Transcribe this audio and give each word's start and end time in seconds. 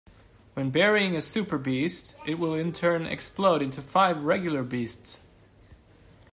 When 0.55 0.71
burying 0.71 1.15
a 1.15 1.21
"super-beast" 1.21 2.15
it 2.25 2.39
will 2.39 2.55
in 2.55 2.73
turn 2.73 3.05
explode 3.05 3.61
into 3.61 3.83
five 3.83 4.23
regular 4.23 4.63
beasts. 4.63 5.21